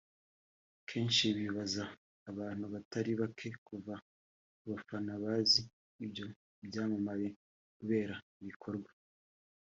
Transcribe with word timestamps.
kenshi 0.89 1.25
bibabaza 1.37 1.83
abantu 2.31 2.65
batari 2.73 3.11
bake 3.21 3.49
kuva 3.67 3.93
kubafana 4.57 5.11
bazi 5.23 5.61
ibyo 6.05 6.25
byamamare 6.67 7.27
kubera 7.75 8.15
ibikorwa 8.41 8.89